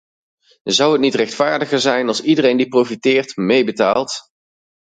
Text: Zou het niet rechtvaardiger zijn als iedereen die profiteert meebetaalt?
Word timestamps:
Zou 0.63 0.91
het 0.91 1.01
niet 1.01 1.15
rechtvaardiger 1.15 1.79
zijn 1.79 2.07
als 2.07 2.21
iedereen 2.21 2.57
die 2.57 2.67
profiteert 2.67 3.35
meebetaalt? 3.35 4.29